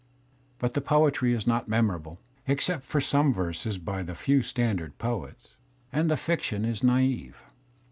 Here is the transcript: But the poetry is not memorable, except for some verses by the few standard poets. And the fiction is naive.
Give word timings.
But 0.57 0.73
the 0.73 0.81
poetry 0.81 1.31
is 1.31 1.45
not 1.45 1.67
memorable, 1.67 2.19
except 2.47 2.81
for 2.83 2.99
some 2.99 3.31
verses 3.31 3.77
by 3.77 4.01
the 4.01 4.15
few 4.15 4.41
standard 4.41 4.97
poets. 4.97 5.53
And 5.93 6.09
the 6.09 6.17
fiction 6.17 6.65
is 6.65 6.81
naive. 6.81 7.37